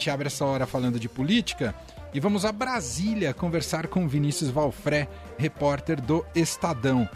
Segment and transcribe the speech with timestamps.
[0.00, 1.74] gente abre essa hora falando de política
[2.14, 5.06] e vamos a Brasília conversar com Vinícius Valfré,
[5.38, 7.06] repórter do Estadão.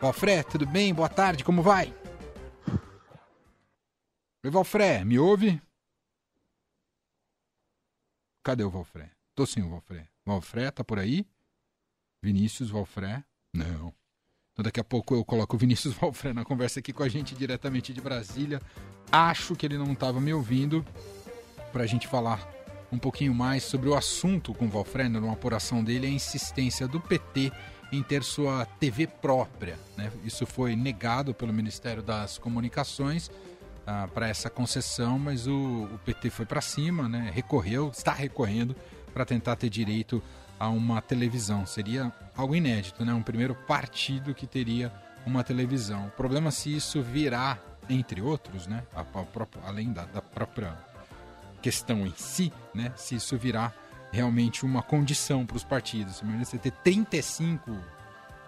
[0.00, 0.92] Valfré, tudo bem?
[0.92, 1.94] Boa tarde, como vai?
[4.44, 5.62] Oi, Valfré, me ouve?
[8.42, 9.12] Cadê o Valfré?
[9.36, 10.08] Tô sim, o Valfré.
[10.26, 11.24] Valfré, tá por aí?
[12.20, 13.24] Vinícius Valfré?
[13.54, 13.94] Não.
[14.52, 17.36] Então daqui a pouco eu coloco o Vinícius Valfré na conversa aqui com a gente
[17.36, 18.60] diretamente de Brasília.
[19.12, 20.84] Acho que ele não estava me ouvindo
[21.72, 22.46] para a gente falar
[22.92, 27.00] um pouquinho mais sobre o assunto com o Valfré, numa apuração dele, a insistência do
[27.00, 27.50] PT
[27.90, 29.78] em ter sua TV própria.
[29.96, 30.12] Né?
[30.24, 33.30] Isso foi negado pelo Ministério das Comunicações
[33.86, 37.30] ah, para essa concessão, mas o, o PT foi para cima, né?
[37.32, 38.76] recorreu, está recorrendo
[39.12, 40.22] para tentar ter direito
[40.58, 41.66] a uma televisão.
[41.66, 43.12] Seria algo inédito, né?
[43.12, 44.92] Um primeiro partido que teria
[45.26, 46.06] uma televisão.
[46.06, 47.58] O problema é se isso virá,
[47.90, 48.84] entre outros, né?
[48.94, 50.78] A, a, além da, da própria
[51.62, 52.92] questão em si, né?
[52.96, 53.72] Se isso virá
[54.10, 56.20] realmente uma condição para os partidos.
[56.20, 57.70] Imagina você ter 35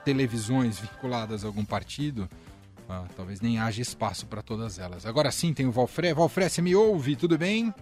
[0.04, 2.28] televisões vinculadas a algum partido,
[2.88, 5.06] ah, talvez nem haja espaço para todas elas.
[5.06, 6.12] Agora sim tem o Valfré.
[6.12, 7.16] Valfré, você me ouve?
[7.16, 7.72] Tudo bem?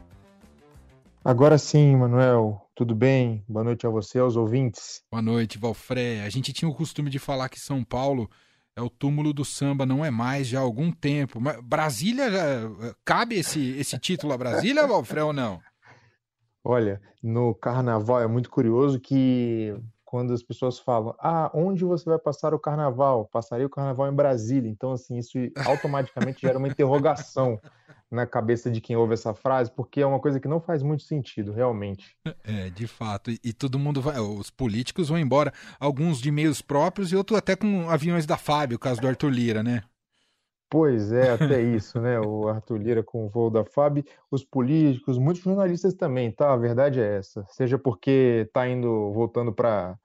[1.24, 2.60] Agora sim, Manuel.
[2.74, 3.44] Tudo bem?
[3.48, 5.02] Boa noite a você, aos ouvintes.
[5.10, 6.22] Boa noite, Valfré.
[6.24, 8.30] A gente tinha o costume de falar que São Paulo
[8.76, 11.40] é o túmulo do samba, não é mais já há algum tempo.
[11.40, 12.24] Mas Brasília,
[13.04, 15.60] cabe esse, esse título a Brasília, Valfré, ou não?
[16.64, 22.18] Olha, no carnaval é muito curioso que quando as pessoas falam, ah, onde você vai
[22.18, 23.28] passar o carnaval?
[23.32, 24.70] Passarei o carnaval em Brasília.
[24.70, 27.58] Então, assim, isso automaticamente gera uma interrogação
[28.12, 31.02] na cabeça de quem ouve essa frase, porque é uma coisa que não faz muito
[31.02, 32.14] sentido, realmente.
[32.44, 33.30] É, de fato.
[33.30, 34.20] E, e todo mundo vai.
[34.20, 38.74] Os políticos vão embora, alguns de meios próprios e outros até com aviões da FAB,
[38.74, 39.82] o caso do Arthur Lira, né?
[40.70, 42.20] Pois é, até isso, né?
[42.20, 46.52] O Arthur Lira com o voo da FAB, os políticos, muitos jornalistas também, tá?
[46.52, 47.44] A verdade é essa.
[47.50, 49.98] Seja porque tá indo, voltando para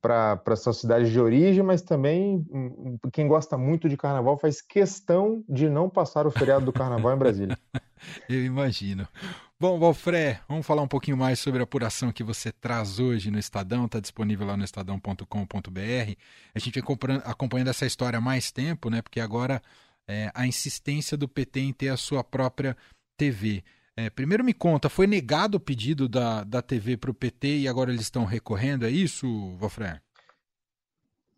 [0.00, 4.60] para suas cidades de origem, mas também hum, hum, quem gosta muito de carnaval faz
[4.60, 7.58] questão de não passar o feriado do carnaval em Brasília.
[8.28, 9.08] Eu imagino.
[9.58, 13.38] Bom, Valfré, vamos falar um pouquinho mais sobre a apuração que você traz hoje no
[13.38, 16.14] Estadão, está disponível lá no estadão.com.br.
[16.54, 16.84] A gente vem
[17.24, 19.00] acompanhando essa história há mais tempo, né?
[19.00, 19.62] Porque agora
[20.06, 22.76] é, a insistência do PT em ter a sua própria
[23.16, 23.64] TV.
[23.98, 27.68] É, primeiro me conta, foi negado o pedido da, da TV para o PT e
[27.68, 29.26] agora eles estão recorrendo, é isso,
[29.56, 30.02] Vofré?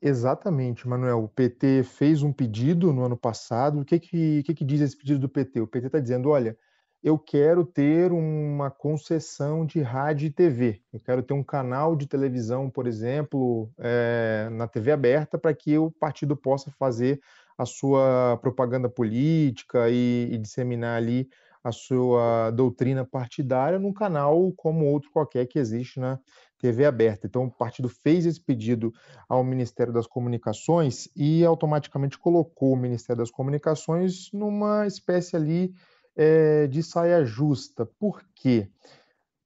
[0.02, 1.24] Exatamente, Manuel.
[1.24, 3.80] O PT fez um pedido no ano passado.
[3.80, 5.60] O que, que, que, que diz esse pedido do PT?
[5.60, 6.56] O PT está dizendo: olha,
[7.02, 10.80] eu quero ter uma concessão de rádio e TV.
[10.92, 15.76] Eu quero ter um canal de televisão, por exemplo, é, na TV aberta, para que
[15.78, 17.20] o partido possa fazer
[17.56, 21.28] a sua propaganda política e, e disseminar ali
[21.62, 26.18] a sua doutrina partidária num canal como outro qualquer que existe na
[26.58, 27.26] TV aberta.
[27.26, 28.92] Então, o partido fez esse pedido
[29.28, 35.72] ao Ministério das Comunicações e automaticamente colocou o Ministério das Comunicações numa espécie ali
[36.16, 37.86] é, de saia justa.
[37.98, 38.68] Por quê?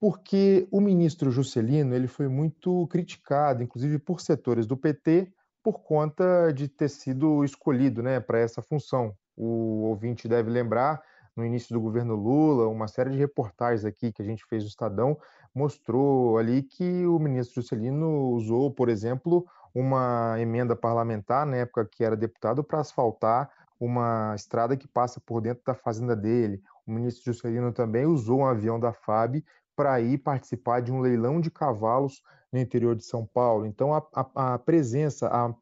[0.00, 5.30] Porque o ministro Juscelino ele foi muito criticado, inclusive por setores do PT,
[5.62, 9.14] por conta de ter sido escolhido né, para essa função.
[9.36, 11.00] O ouvinte deve lembrar
[11.37, 14.69] no início do governo Lula, uma série de reportagens aqui que a gente fez no
[14.69, 15.19] Estadão
[15.54, 22.04] mostrou ali que o ministro Juscelino usou, por exemplo, uma emenda parlamentar, na época que
[22.04, 26.62] era deputado, para asfaltar uma estrada que passa por dentro da fazenda dele.
[26.87, 29.43] O ministro Juscelino também usou um avião da FAB
[29.75, 32.22] para ir participar de um leilão de cavalos
[32.53, 33.64] no interior de São Paulo.
[33.64, 35.54] Então, a, a, a presença, a,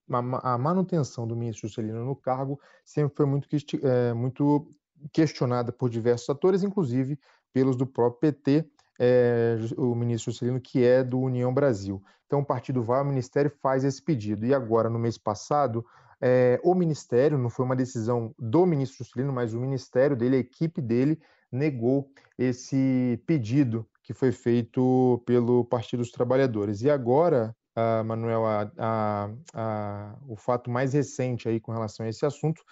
[0.43, 3.47] a, manutenção do ministro Juscelino no cargo sempre foi muito,
[3.83, 4.69] é, muito
[5.13, 7.19] questionada por diversos atores, inclusive
[7.53, 8.69] pelos do próprio PT,
[8.99, 12.03] é, o ministro Juscelino, que é do União Brasil.
[12.27, 14.47] Então, o partido vai ao ministério faz esse pedido.
[14.47, 15.85] E agora, no mês passado,
[16.21, 20.41] é, o ministério, não foi uma decisão do ministro Juscelino, mas o ministério dele, a
[20.41, 21.19] equipe dele,
[21.51, 26.83] negou esse pedido que foi feito pelo Partido dos Trabalhadores.
[26.83, 32.09] E agora, uh, Manuel, a, a, a, o fato mais recente aí com relação a
[32.09, 32.63] esse assunto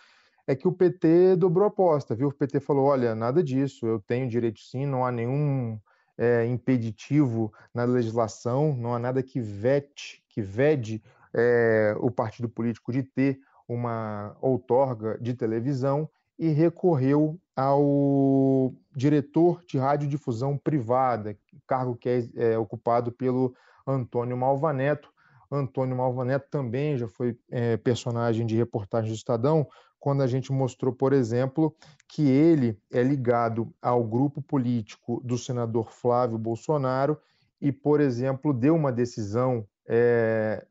[0.49, 2.29] é que o PT dobrou a aposta, viu?
[2.29, 5.79] O PT falou: olha, nada disso, eu tenho direito sim, não há nenhum
[6.17, 11.03] é, impeditivo na legislação, não há nada que vete, que vede
[11.35, 16.09] é, o partido político de ter uma outorga de televisão
[16.39, 21.37] e recorreu ao diretor de radiodifusão privada,
[21.67, 23.55] cargo que é, é ocupado pelo
[23.87, 25.13] Antônio Malvaneto.
[25.51, 29.67] Antônio Malvaneto também já foi é, personagem de reportagem do Estadão,
[29.99, 31.75] quando a gente mostrou, por exemplo,
[32.07, 37.19] que ele é ligado ao grupo político do senador Flávio Bolsonaro
[37.61, 40.65] e, por exemplo, deu uma decisão é,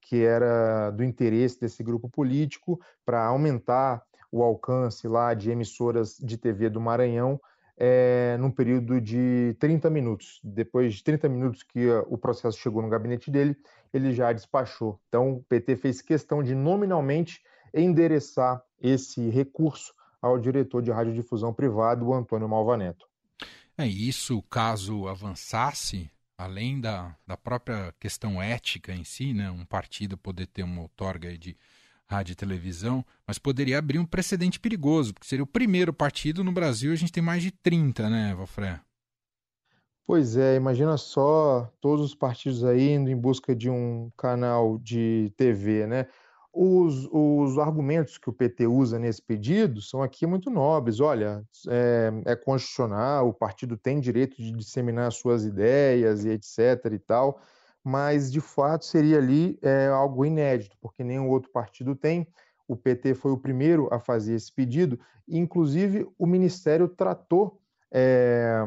[0.00, 6.36] que era do interesse desse grupo político para aumentar o alcance lá de emissoras de
[6.36, 7.40] TV do Maranhão
[7.76, 10.40] é, num período de 30 minutos.
[10.42, 13.56] Depois de 30 minutos que o processo chegou no gabinete dele,
[13.92, 15.00] ele já despachou.
[15.08, 17.42] Então, o PT fez questão de nominalmente
[17.74, 19.92] endereçar esse recurso
[20.22, 23.06] ao diretor de radiodifusão privado, o Antônio Malva Neto.
[23.76, 30.16] É isso, caso avançasse, além da, da própria questão ética em si, né, um partido
[30.16, 31.56] poder ter uma outorga de
[32.06, 36.52] rádio e televisão, mas poderia abrir um precedente perigoso, porque seria o primeiro partido no
[36.52, 38.80] Brasil, a gente tem mais de 30, né, Valfré?
[40.06, 45.32] Pois é, imagina só todos os partidos aí indo em busca de um canal de
[45.34, 46.06] TV, né?
[46.56, 51.00] Os, os argumentos que o PT usa nesse pedido são aqui muito nobres.
[51.00, 56.92] Olha, é, é constitucional, o partido tem direito de disseminar suas ideias e etc.
[56.92, 57.40] e tal
[57.84, 62.26] mas de fato seria ali é, algo inédito, porque nenhum outro partido tem.
[62.66, 64.98] O PT foi o primeiro a fazer esse pedido,
[65.28, 67.60] inclusive o Ministério tratou
[67.92, 68.66] é,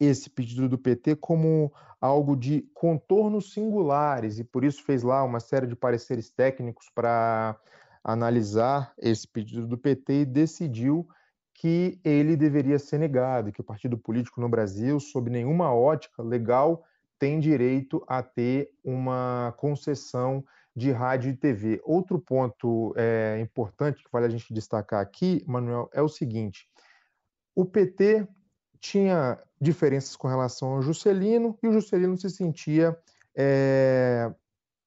[0.00, 1.70] esse pedido do PT como
[2.00, 7.56] algo de contornos singulares, e por isso fez lá uma série de pareceres técnicos para
[8.02, 11.06] analisar esse pedido do PT e decidiu
[11.52, 16.82] que ele deveria ser negado, que o partido político no Brasil, sob nenhuma ótica legal,
[17.18, 20.42] tem direito a ter uma concessão
[20.74, 21.78] de rádio e TV.
[21.84, 26.66] Outro ponto é, importante que vale a gente destacar aqui, Manuel, é o seguinte:
[27.54, 28.26] o PT
[28.80, 32.96] tinha diferenças com relação ao Juscelino e o Juscelino se sentia
[33.36, 34.32] é,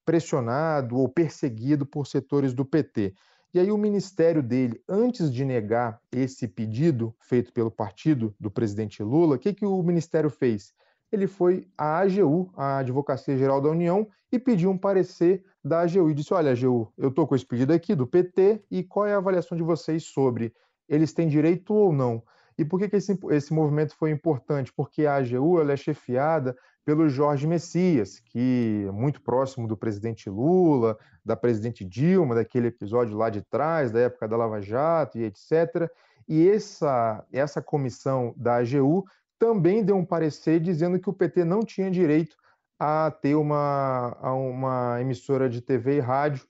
[0.04, 3.14] pressionado ou perseguido por setores do PT.
[3.52, 9.02] E aí o ministério dele, antes de negar esse pedido feito pelo partido do presidente
[9.02, 10.74] Lula, o que, que o ministério fez?
[11.14, 16.10] ele foi à AGU, a Advocacia Geral da União, e pediu um parecer da AGU.
[16.10, 19.14] E disse: Olha, AGU, eu estou com esse pedido aqui do PT, e qual é
[19.14, 20.52] a avaliação de vocês sobre
[20.88, 22.22] eles têm direito ou não?
[22.56, 24.72] E por que, que esse, esse movimento foi importante?
[24.72, 30.98] Porque a AGU é chefiada pelo Jorge Messias, que é muito próximo do presidente Lula,
[31.24, 35.90] da presidente Dilma, daquele episódio lá de trás, da época da Lava Jato e etc.
[36.28, 39.04] E essa, essa comissão da AGU
[39.38, 42.36] também deu um parecer dizendo que o PT não tinha direito
[42.78, 46.46] a ter uma, a uma emissora de TV e rádio,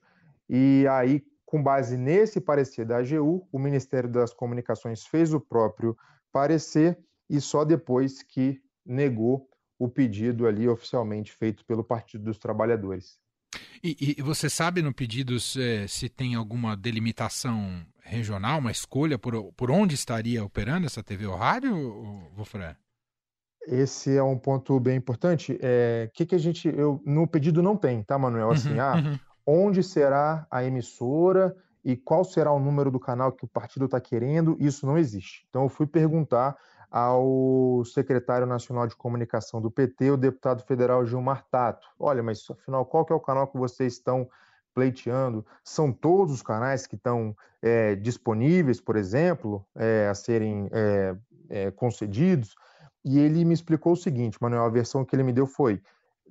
[0.49, 5.95] e aí, com base nesse parecer da AGU, o Ministério das Comunicações fez o próprio
[6.31, 6.97] parecer
[7.29, 9.47] e só depois que negou
[9.77, 13.19] o pedido ali oficialmente feito pelo Partido dos Trabalhadores.
[13.83, 19.53] E, e você sabe no pedido se, se, tem alguma delimitação regional, uma escolha por,
[19.53, 21.73] por onde estaria operando essa TV ou rádio,
[22.35, 22.75] Wolfram?
[23.67, 25.57] Esse é um ponto bem importante.
[25.61, 28.51] É, que que a gente, eu no pedido não tem, tá, Manuel?
[28.51, 29.19] Assim, uhum, ah, uhum.
[29.45, 33.99] Onde será a emissora e qual será o número do canal que o partido está
[33.99, 34.57] querendo?
[34.59, 35.45] Isso não existe.
[35.49, 36.57] Então eu fui perguntar
[36.89, 41.87] ao secretário nacional de comunicação do PT, o deputado federal Gilmar Tato.
[41.99, 44.27] Olha, mas afinal qual que é o canal que vocês estão
[44.73, 45.45] pleiteando?
[45.63, 50.69] São todos os canais que estão é, disponíveis, por exemplo, é, a serem
[51.49, 52.55] é, concedidos?
[53.03, 55.79] E ele me explicou o seguinte, Manuel, a versão que ele me deu foi: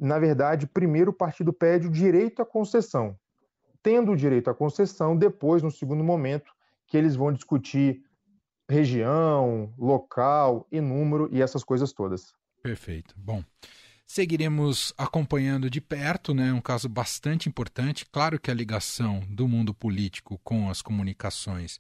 [0.01, 3.19] na verdade, primeiro o partido pede o direito à concessão.
[3.83, 6.53] Tendo o direito à concessão, depois, no segundo momento,
[6.87, 8.03] que eles vão discutir
[8.69, 12.33] região, local e número e essas coisas todas.
[12.63, 13.15] Perfeito.
[13.17, 13.45] Bom,
[14.07, 16.53] seguiremos acompanhando de perto, né?
[16.53, 18.07] Um caso bastante importante.
[18.11, 21.79] Claro que a ligação do mundo político com as comunicações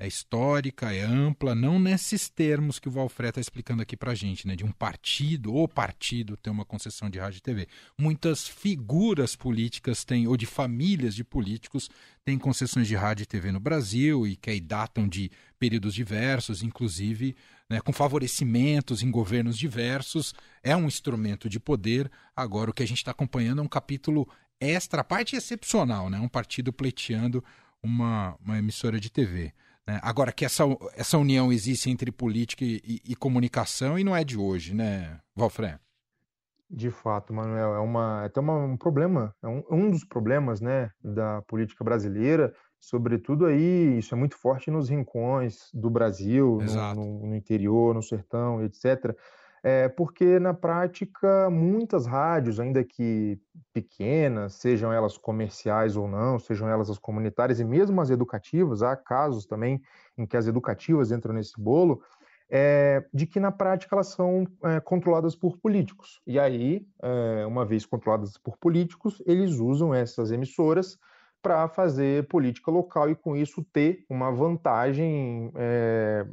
[0.00, 4.14] é histórica, é ampla, não nesses termos que o Valfré está explicando aqui para a
[4.14, 4.56] gente, né?
[4.56, 7.68] de um partido ou partido ter uma concessão de rádio e TV.
[7.98, 11.90] Muitas figuras políticas têm, ou de famílias de políticos,
[12.24, 16.62] têm concessões de rádio e TV no Brasil e que aí datam de períodos diversos,
[16.62, 17.36] inclusive
[17.68, 20.32] né, com favorecimentos em governos diversos.
[20.62, 22.10] É um instrumento de poder.
[22.34, 24.26] Agora, o que a gente está acompanhando é um capítulo
[24.58, 26.18] extra, parte excepcional, né?
[26.18, 27.44] um partido pleiteando
[27.82, 29.52] uma, uma emissora de TV.
[29.90, 30.00] Né?
[30.02, 34.22] Agora, que essa, essa união existe entre política e, e, e comunicação e não é
[34.22, 35.78] de hoje, né, Valfré?
[36.70, 40.60] De fato, Manuel, é, uma, é até uma, um problema, é um, um dos problemas
[40.60, 46.94] né, da política brasileira, sobretudo aí, isso é muito forte nos rincões do Brasil, no,
[46.94, 49.16] no, no, interior, no sertão, etc.
[49.64, 53.40] é, porque na prática muitas rádios, ainda que
[53.72, 58.96] pequenas, sejam elas comerciais ou não, sejam elas as comunitárias e mesmo as educativas, há
[58.96, 59.80] casos também
[60.16, 62.02] em que as educativas entram nesse bolo,
[62.50, 66.20] é, de que na prática elas são é, controladas por políticos.
[66.26, 70.98] E aí, é, uma vez controladas por políticos, eles usam essas emissoras
[71.40, 75.50] para fazer política local e com isso ter uma vantagem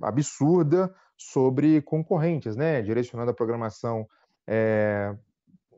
[0.01, 2.81] absurda sobre concorrentes, né?
[2.81, 4.05] direcionando a programação
[4.45, 5.15] é,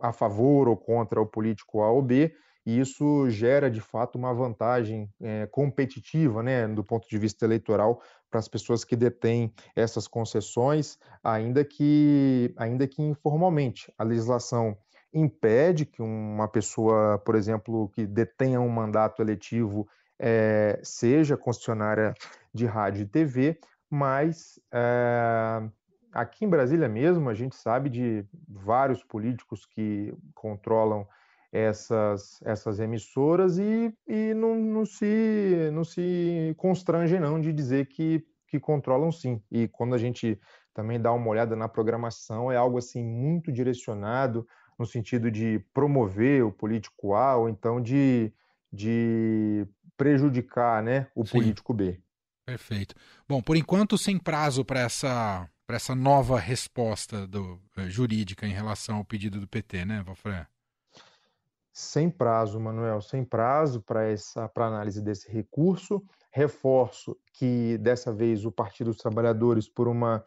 [0.02, 2.34] a favor ou contra o político A ou B,
[2.66, 8.02] e isso gera de fato uma vantagem é, competitiva, né, do ponto de vista eleitoral,
[8.30, 13.92] para as pessoas que detêm essas concessões, ainda que, ainda que informalmente.
[13.98, 14.78] A legislação
[15.12, 19.88] impede que uma pessoa, por exemplo, que detenha um mandato eletivo
[20.20, 22.14] é, seja concessionária
[22.54, 25.62] de rádio e TV, mas é,
[26.20, 31.08] aqui em Brasília mesmo a gente sabe de vários políticos que controlam
[31.52, 38.24] essas, essas emissoras e, e não, não, se, não se constrange não de dizer que,
[38.48, 39.42] que controlam sim.
[39.52, 40.40] E quando a gente
[40.74, 44.48] também dá uma olhada na programação, é algo assim muito direcionado
[44.78, 48.32] no sentido de promover o político A ou então de,
[48.72, 51.32] de prejudicar né, o sim.
[51.32, 52.00] político B.
[52.46, 52.96] Perfeito.
[53.28, 58.98] Bom, por enquanto, sem prazo para essa, essa nova resposta do, eh, jurídica em relação
[58.98, 60.48] ao pedido do PT, né, Valfré?
[61.72, 66.04] Sem prazo, Manuel, sem prazo para essa para análise desse recurso.
[66.32, 70.26] Reforço que dessa vez o Partido dos Trabalhadores, por uma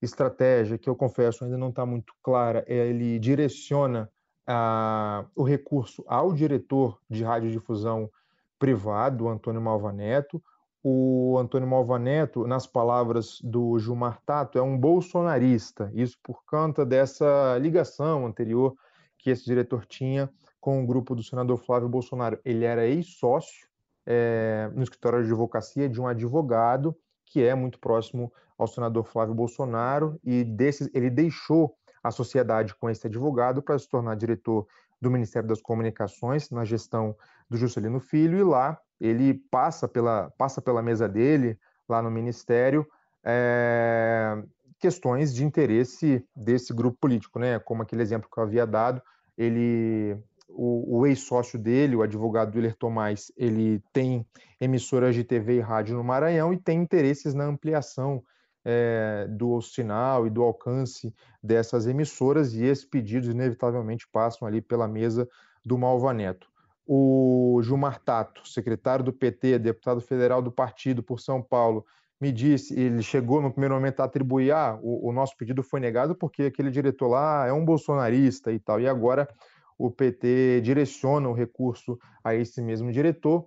[0.00, 4.10] estratégia que eu confesso ainda não está muito clara, ele direciona
[4.46, 8.10] a, o recurso ao diretor de radiodifusão
[8.58, 10.42] privado, Antônio Malva Neto,
[10.82, 15.90] o Antônio Malva Neto, nas palavras do Gilmar Tato, é um bolsonarista.
[15.94, 18.76] Isso por conta dessa ligação anterior
[19.18, 20.30] que esse diretor tinha
[20.60, 22.38] com o grupo do senador Flávio Bolsonaro.
[22.44, 23.68] Ele era ex-sócio
[24.06, 29.34] é, no escritório de advocacia de um advogado que é muito próximo ao senador Flávio
[29.34, 34.66] Bolsonaro e desses, ele deixou a sociedade com esse advogado para se tornar diretor
[35.00, 37.14] do Ministério das Comunicações na gestão
[37.48, 42.86] do Juscelino Filho e lá ele passa pela, passa pela mesa dele, lá no Ministério,
[43.24, 44.42] é,
[44.78, 47.58] questões de interesse desse grupo político, né?
[47.58, 49.02] Como aquele exemplo que eu havia dado,
[49.36, 50.16] ele,
[50.48, 54.26] o, o ex-sócio dele, o advogado Willer Tomás, ele tem
[54.60, 58.22] emissoras de TV e rádio no Maranhão e tem interesses na ampliação
[58.64, 64.88] é, do sinal e do alcance dessas emissoras, e esses pedidos inevitavelmente passam ali pela
[64.88, 65.28] mesa
[65.64, 66.48] do Malva Neto
[66.90, 71.84] o Gilmar Tato, secretário do PT, deputado federal do partido por São Paulo,
[72.18, 75.80] me disse, ele chegou no primeiro momento a atribuir, ah, o, o, nosso pedido foi
[75.80, 79.28] negado porque aquele diretor lá é um bolsonarista e tal, e agora
[79.76, 83.46] o PT direciona o recurso a esse mesmo diretor,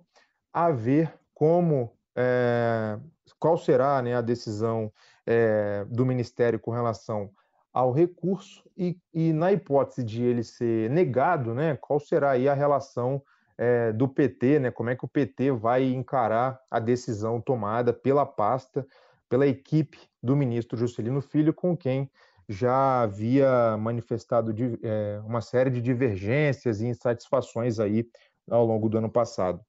[0.52, 2.96] a ver como, é,
[3.40, 4.90] qual será né, a decisão
[5.26, 7.28] é, do Ministério com relação
[7.72, 12.54] ao recurso e, e, na hipótese de ele ser negado, né, qual será aí a
[12.54, 13.20] relação
[13.58, 18.26] é, do PT, né, como é que o PT vai encarar a decisão tomada pela
[18.26, 18.86] pasta,
[19.28, 22.10] pela equipe do ministro Juscelino Filho, com quem
[22.48, 28.06] já havia manifestado de, é, uma série de divergências e insatisfações aí
[28.50, 29.60] ao longo do ano passado.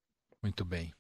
[0.42, 0.92] Muito bem.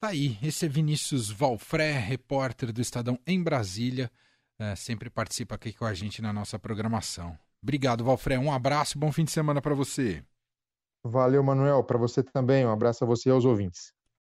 [0.00, 4.10] Tá aí, esse é Vinícius Valfré, repórter do Estadão em Brasília
[4.58, 7.36] é, sempre participa aqui com a gente na nossa programação.
[7.62, 8.38] Obrigado, Valfré.
[8.38, 10.22] Um abraço, bom fim de semana para você.
[11.04, 11.84] Valeu, Manuel.
[11.84, 12.66] Para você também.
[12.66, 13.92] Um abraço a você e aos ouvintes.